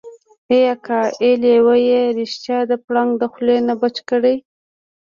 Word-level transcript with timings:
ای 0.51 0.59
اکا 0.73 1.01
ای 1.23 1.31
لېوه 1.41 1.75
يې 1.87 1.99
رښتيا 2.19 2.59
د 2.69 2.71
پړانګ 2.85 3.11
د 3.17 3.23
خولې 3.33 3.57
نه 3.67 3.73
بچ 3.81 3.95
کړی. 4.09 4.35